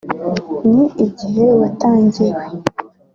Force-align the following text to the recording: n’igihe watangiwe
n’igihe 0.73 1.45
watangiwe 1.59 2.45